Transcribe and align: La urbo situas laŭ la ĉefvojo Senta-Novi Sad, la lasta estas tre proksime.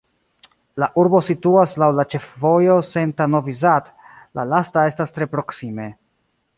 La 0.83 0.87
urbo 1.01 1.21
situas 1.27 1.75
laŭ 1.83 1.91
la 1.99 2.07
ĉefvojo 2.15 2.79
Senta-Novi 2.89 3.57
Sad, 3.63 3.95
la 4.41 4.51
lasta 4.55 4.91
estas 4.95 5.19
tre 5.19 5.33
proksime. 5.37 5.93